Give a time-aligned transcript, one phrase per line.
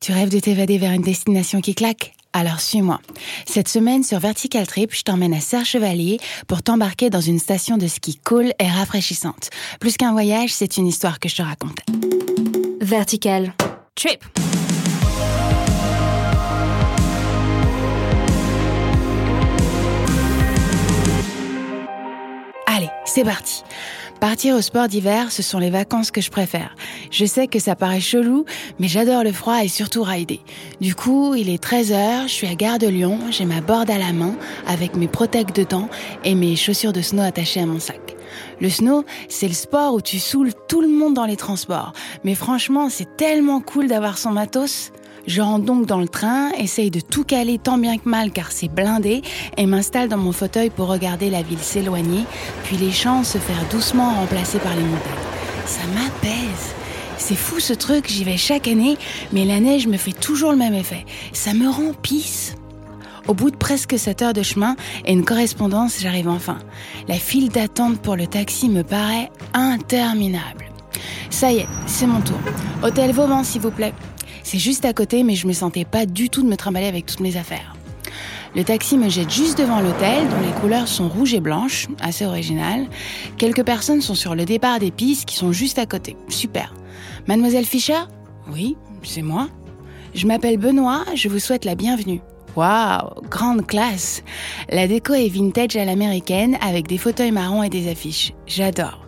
[0.00, 2.12] Tu rêves de t'évader vers une destination qui claque?
[2.32, 3.00] Alors suis-moi.
[3.46, 7.86] Cette semaine sur Vertical Trip, je t'emmène à Serre-Chevalier pour t'embarquer dans une station de
[7.86, 9.48] ski cool et rafraîchissante.
[9.80, 11.78] Plus qu'un voyage, c'est une histoire que je te raconte.
[12.82, 13.54] Vertical
[13.94, 14.22] Trip.
[22.66, 23.62] Allez, c'est parti.
[24.20, 26.74] Partir au sport d'hiver, ce sont les vacances que je préfère.
[27.10, 28.46] Je sais que ça paraît chelou,
[28.78, 30.40] mais j'adore le froid et surtout rider.
[30.80, 33.98] Du coup, il est 13h, je suis à Gare de Lyon, j'ai ma board à
[33.98, 34.34] la main
[34.66, 35.88] avec mes protèques dedans
[36.24, 38.16] et mes chaussures de snow attachées à mon sac.
[38.60, 41.92] Le snow, c'est le sport où tu saoules tout le monde dans les transports.
[42.24, 44.92] Mais franchement, c'est tellement cool d'avoir son matos.
[45.26, 48.52] Je rentre donc dans le train, essaye de tout caler tant bien que mal car
[48.52, 49.22] c'est blindé
[49.56, 52.24] et m'installe dans mon fauteuil pour regarder la ville s'éloigner,
[52.62, 55.12] puis les champs se faire doucement remplacer par les montagnes.
[55.66, 56.74] Ça m'apaise.
[57.18, 58.96] C'est fou ce truc, j'y vais chaque année,
[59.32, 61.04] mais la neige me fait toujours le même effet.
[61.32, 62.54] Ça me rend pisse.
[63.26, 66.58] Au bout de presque 7 heures de chemin et une correspondance, j'arrive enfin.
[67.08, 70.66] La file d'attente pour le taxi me paraît interminable.
[71.30, 72.38] Ça y est, c'est mon tour.
[72.84, 73.92] Hôtel Vauban, s'il vous plaît.
[74.46, 77.04] C'est juste à côté, mais je me sentais pas du tout de me trimballer avec
[77.04, 77.74] toutes mes affaires.
[78.54, 82.24] Le taxi me jette juste devant l'hôtel, dont les couleurs sont rouges et blanches, assez
[82.24, 82.86] original.
[83.38, 86.16] Quelques personnes sont sur le départ des pistes qui sont juste à côté.
[86.28, 86.72] Super.
[87.26, 88.04] Mademoiselle Fischer?
[88.52, 89.48] Oui, c'est moi.
[90.14, 92.20] Je m'appelle Benoît, je vous souhaite la bienvenue.
[92.54, 94.22] Waouh, grande classe.
[94.70, 98.32] La déco est vintage à l'américaine avec des fauteuils marrons et des affiches.
[98.46, 99.04] J'adore.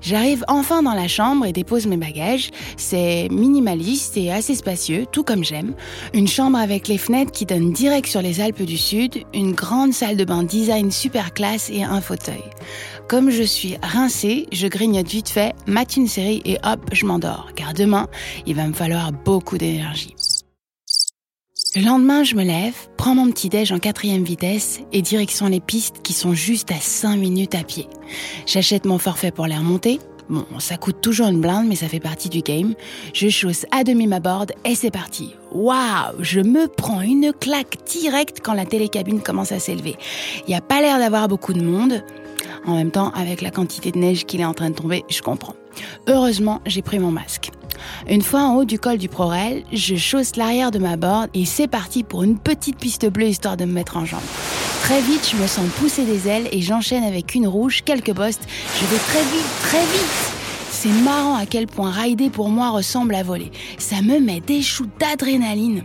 [0.00, 2.50] J'arrive enfin dans la chambre et dépose mes bagages.
[2.76, 5.74] C'est minimaliste et assez spacieux, tout comme j'aime.
[6.14, 9.92] Une chambre avec les fenêtres qui donnent direct sur les Alpes du Sud, une grande
[9.92, 12.42] salle de bain design super classe et un fauteuil.
[13.08, 17.48] Comme je suis rincée, je grignote vite fait, mate une série et hop, je m'endors.
[17.56, 18.06] Car demain,
[18.46, 20.14] il va me falloir beaucoup d'énergie.
[21.76, 25.60] Le lendemain, je me lève, prends mon petit déj en quatrième vitesse et direction les
[25.60, 27.88] pistes qui sont juste à 5 minutes à pied.
[28.46, 30.00] J'achète mon forfait pour les remonter.
[30.30, 32.74] Bon, ça coûte toujours une blinde, mais ça fait partie du game.
[33.12, 35.34] Je chausse à demi ma board et c'est parti.
[35.52, 39.96] Waouh, je me prends une claque directe quand la télécabine commence à s'élever.
[40.46, 42.02] Il n'y a pas l'air d'avoir beaucoup de monde.
[42.64, 45.20] En même temps, avec la quantité de neige qu'il est en train de tomber, je
[45.20, 45.54] comprends.
[46.06, 47.50] Heureusement, j'ai pris mon masque.
[48.08, 51.44] Une fois en haut du col du Prorel, je chausse l'arrière de ma board et
[51.44, 54.20] c'est parti pour une petite piste bleue histoire de me mettre en jambe.
[54.82, 58.38] Très vite, je me sens pousser des ailes et j'enchaîne avec une rouge, quelques bosses.
[58.80, 60.32] Je vais très vite, très vite.
[60.70, 63.50] C'est marrant à quel point rider pour moi ressemble à voler.
[63.78, 65.84] Ça me met des shoots d'adrénaline.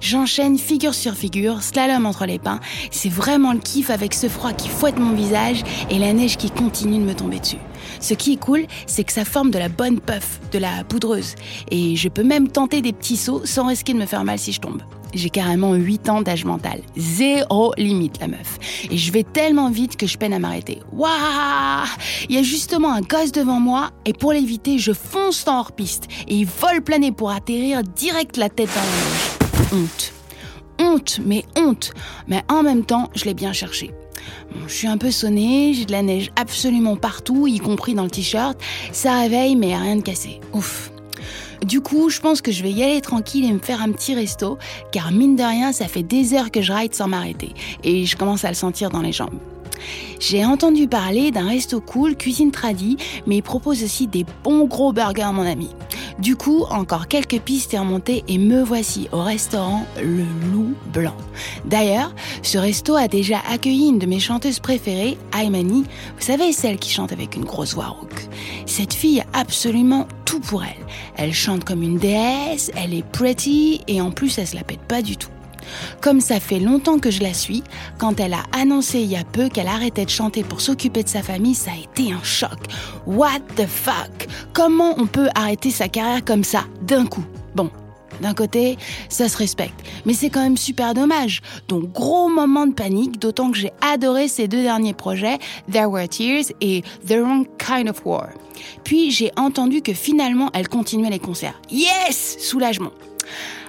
[0.00, 2.60] J'enchaîne figure sur figure, slalom entre les pins.
[2.90, 6.50] C'est vraiment le kiff avec ce froid qui fouette mon visage et la neige qui
[6.50, 7.58] continue de me tomber dessus.
[8.00, 11.34] Ce qui est cool, c'est que ça forme de la bonne puff, de la poudreuse.
[11.70, 14.52] Et je peux même tenter des petits sauts sans risquer de me faire mal si
[14.52, 14.82] je tombe.
[15.14, 16.80] J'ai carrément 8 ans d'âge mental.
[16.96, 18.58] Zéro limite, la meuf.
[18.90, 20.80] Et je vais tellement vite que je peine à m'arrêter.
[20.92, 21.86] Waouh
[22.28, 26.08] Il y a justement un gosse devant moi, et pour l'éviter, je fonce en hors-piste.
[26.26, 29.43] Et il vole planer pour atterrir direct la tête dans la neige
[29.74, 30.12] honte.
[30.78, 31.92] Honte, mais honte.
[32.28, 33.90] Mais en même temps, je l'ai bien cherché.
[34.66, 38.10] je suis un peu sonnée, j'ai de la neige absolument partout, y compris dans le
[38.10, 38.58] t-shirt.
[38.92, 40.40] Ça réveille, mais rien de cassé.
[40.52, 40.90] Ouf.
[41.64, 44.14] Du coup, je pense que je vais y aller tranquille et me faire un petit
[44.14, 44.58] resto,
[44.92, 47.54] car mine de rien, ça fait des heures que je ride sans m'arrêter.
[47.82, 49.38] Et je commence à le sentir dans les jambes.
[50.20, 52.96] J'ai entendu parler d'un resto cool, cuisine tradie,
[53.26, 55.68] mais il propose aussi des bons gros burgers, mon ami.
[56.18, 61.16] Du coup, encore quelques pistes et remontées et me voici au restaurant Le Loup Blanc.
[61.64, 65.82] D'ailleurs, ce resto a déjà accueilli une de mes chanteuses préférées, Aymani.
[66.16, 68.28] Vous savez, celle qui chante avec une grosse voix rauque.
[68.66, 70.86] Cette fille a absolument tout pour elle.
[71.16, 74.80] Elle chante comme une déesse, elle est pretty et en plus elle se la pète
[74.80, 75.30] pas du tout.
[76.00, 77.62] Comme ça fait longtemps que je la suis,
[77.98, 81.08] quand elle a annoncé il y a peu qu'elle arrêtait de chanter pour s'occuper de
[81.08, 82.58] sa famille, ça a été un choc.
[83.06, 84.28] What the fuck?
[84.52, 87.24] Comment on peut arrêter sa carrière comme ça, d'un coup?
[87.54, 87.70] Bon,
[88.20, 89.74] d'un côté, ça se respecte,
[90.04, 91.42] mais c'est quand même super dommage.
[91.68, 95.38] Donc gros moment de panique, d'autant que j'ai adoré ces deux derniers projets,
[95.70, 98.28] There Were Tears et The Wrong Kind of War.
[98.84, 101.60] Puis j'ai entendu que finalement elle continuait les concerts.
[101.70, 102.92] Yes Soulagement.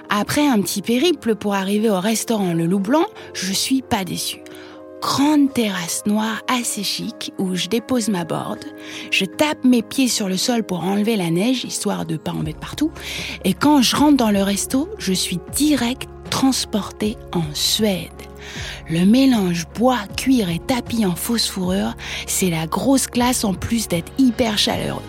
[0.08, 4.40] Après un petit périple pour arriver au restaurant Le Loup Blanc, je suis pas déçue.
[5.02, 8.64] Grande terrasse noire assez chic où je dépose ma board,
[9.10, 12.42] je tape mes pieds sur le sol pour enlever la neige histoire de pas en
[12.42, 12.90] mettre partout,
[13.44, 18.10] et quand je rentre dans le resto, je suis direct transportée en Suède.
[18.88, 21.94] Le mélange bois, cuir et tapis en fausse fourrure,
[22.26, 25.02] c'est la grosse classe en plus d'être hyper chaleureux.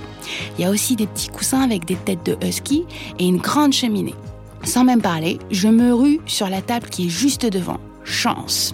[0.57, 2.85] Il y a aussi des petits coussins avec des têtes de husky
[3.19, 4.15] et une grande cheminée.
[4.63, 7.79] Sans même parler, je me rue sur la table qui est juste devant.
[8.03, 8.73] Chance.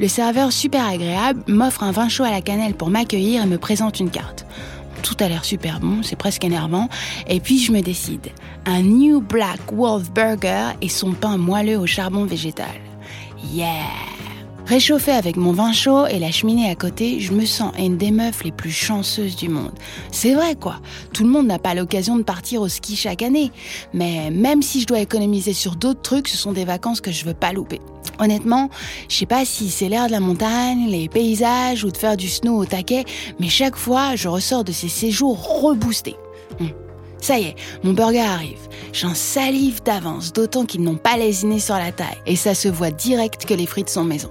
[0.00, 3.58] Le serveur super agréable m'offre un vin chaud à la cannelle pour m'accueillir et me
[3.58, 4.46] présente une carte.
[5.02, 6.88] Tout a l'air super bon, c'est presque énervant.
[7.26, 8.28] Et puis je me décide.
[8.66, 12.66] Un New Black Wolf Burger et son pain moelleux au charbon végétal.
[13.52, 14.19] Yeah!
[14.70, 18.12] Réchauffé avec mon vin chaud et la cheminée à côté, je me sens une des
[18.12, 19.72] meufs les plus chanceuses du monde.
[20.12, 20.76] C'est vrai quoi,
[21.12, 23.50] tout le monde n'a pas l'occasion de partir au ski chaque année.
[23.92, 27.24] Mais même si je dois économiser sur d'autres trucs, ce sont des vacances que je
[27.24, 27.80] veux pas louper.
[28.20, 28.70] Honnêtement,
[29.08, 32.28] je sais pas si c'est l'air de la montagne, les paysages ou de faire du
[32.28, 33.04] snow au taquet,
[33.40, 36.14] mais chaque fois, je ressors de ces séjours reboostés.
[36.60, 36.70] Hum.
[37.20, 38.68] Ça y est, mon burger arrive.
[38.92, 42.22] J'en salive d'avance, d'autant qu'ils n'ont pas lésiné sur la taille.
[42.24, 44.30] Et ça se voit direct que les frites sont maison.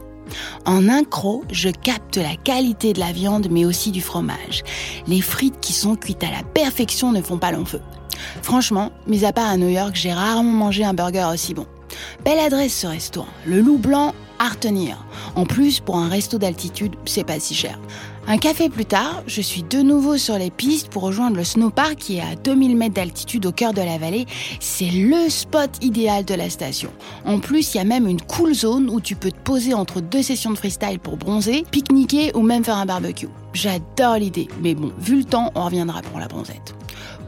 [0.66, 4.64] En un croc, je capte la qualité de la viande, mais aussi du fromage.
[5.08, 7.82] Les frites qui sont cuites à la perfection ne font pas long feu.
[8.42, 11.66] Franchement, mis à part à New York, j'ai rarement mangé un burger aussi bon.
[12.24, 15.06] Belle adresse ce restaurant, le Loup Blanc à retenir.
[15.36, 17.78] En plus, pour un resto d'altitude, c'est pas si cher.
[18.32, 21.96] Un café plus tard, je suis de nouveau sur les pistes pour rejoindre le snowpark
[21.96, 24.28] qui est à 2000 mètres d'altitude au cœur de la vallée.
[24.60, 26.92] C'est le spot idéal de la station.
[27.26, 30.00] En plus, il y a même une cool zone où tu peux te poser entre
[30.00, 33.30] deux sessions de freestyle pour bronzer, pique-niquer ou même faire un barbecue.
[33.54, 36.76] J'adore l'idée, mais bon, vu le temps, on reviendra pour la bronzette.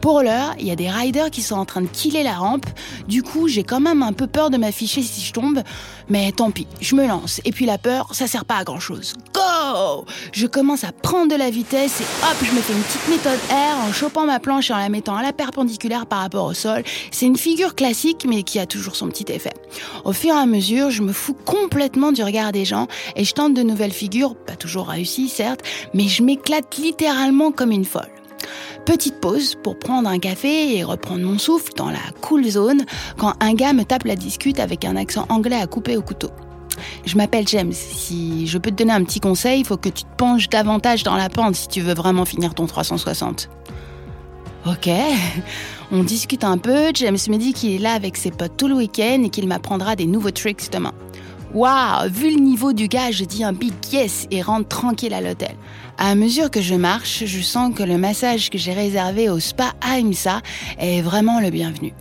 [0.02, 2.66] Pour l'heure, il y a des riders qui sont en train de killer la rampe.
[3.06, 5.62] Du coup, j'ai quand même un peu peur de m'afficher si je tombe.
[6.08, 7.40] Mais tant pis, je me lance.
[7.44, 9.14] Et puis la peur, ça sert pas à grand chose.
[9.32, 13.08] Go Je commence à prendre de la vitesse et hop, je me fais une petite
[13.08, 16.46] méthode R en chopant ma planche et en la mettant à la perpendiculaire par rapport
[16.46, 16.82] au sol.
[17.12, 19.54] C'est une figure classique, mais qui a toujours son petit effet.
[20.04, 23.34] Au fur et à mesure, je me fous complètement du regard des gens et je
[23.34, 25.60] tente de nouvelles figures, pas toujours réussies certes,
[25.94, 28.11] mais je m'éclate littéralement comme une folle.
[28.84, 32.84] Petite pause pour prendre un café et reprendre mon souffle dans la cool zone
[33.16, 36.30] quand un gars me tape la discute avec un accent anglais à couper au couteau.
[37.04, 37.72] Je m'appelle James.
[37.72, 41.02] Si je peux te donner un petit conseil, il faut que tu te penches davantage
[41.02, 43.48] dans la pente si tu veux vraiment finir ton 360.
[44.66, 44.88] Ok,
[45.92, 46.92] on discute un peu.
[46.94, 49.96] James me dit qu'il est là avec ses potes tout le week-end et qu'il m'apprendra
[49.96, 50.92] des nouveaux tricks demain.
[51.54, 55.20] Waouh, vu le niveau du gars, je dis un big yes et rentre tranquille à
[55.20, 55.54] l'hôtel.
[55.98, 59.74] À mesure que je marche, je sens que le massage que j'ai réservé au spa
[59.86, 60.40] Aimsa
[60.78, 61.92] est vraiment le bienvenu.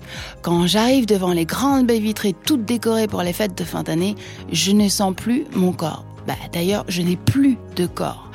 [0.41, 4.15] Quand j'arrive devant les grandes baies vitrées toutes décorées pour les fêtes de fin d'année,
[4.53, 6.05] je ne sens plus mon corps.
[6.25, 8.31] Bah, d'ailleurs, je n'ai plus de corps.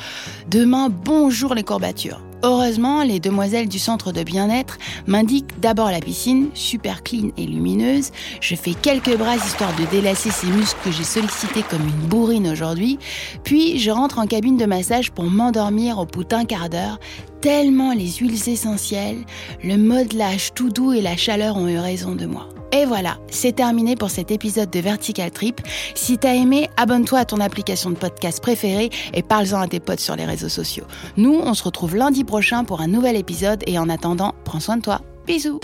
[0.51, 2.21] Demain, bonjour les courbatures.
[2.49, 4.79] Heureusement, les demoiselles du centre de bien-être
[5.09, 8.13] m'indiquent d'abord la piscine, super clean et lumineuse.
[8.41, 12.47] Je fais quelques bras histoire de délasser ces muscles que j'ai sollicités comme une bourrine
[12.47, 13.01] aujourd'hui.
[13.43, 17.01] Puis je rentre en cabine de massage pour m'endormir au bout d'un quart d'heure,
[17.47, 19.25] tellement les huiles essentielles,
[19.63, 22.49] le modelage tout doux et la chaleur ont eu raison de moi.
[22.73, 25.61] Et voilà, c'est terminé pour cet épisode de Vertical Trip.
[25.95, 30.01] Si t'as aimé, abonne-toi à ton application de podcast préférée et parle-en à tes potes
[30.01, 30.87] sur les réseaux sociaux.
[31.17, 34.79] Nous, on se retrouve lundi prochain pour un nouvel épisode et en attendant, prends soin
[34.79, 35.01] de toi.
[35.29, 35.61] Bisous.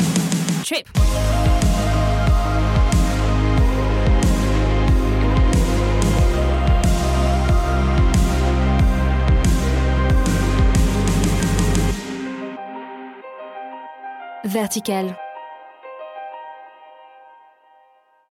[0.65, 0.87] Trip.
[14.53, 15.22] Vertical.